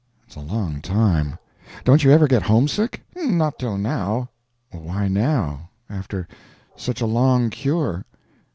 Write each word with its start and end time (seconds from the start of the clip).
"It's 0.25 0.35
a 0.35 0.39
long 0.39 0.81
time. 0.81 1.37
Don't 1.83 2.03
you 2.03 2.09
ever 2.09 2.27
get 2.27 2.41
homesick?" 2.41 3.03
"Not 3.15 3.59
till 3.59 3.77
now." 3.77 4.29
"Why 4.71 5.07
now?—after 5.07 6.27
such 6.75 7.01
a 7.01 7.05
long 7.05 7.51
cure." 7.51 8.03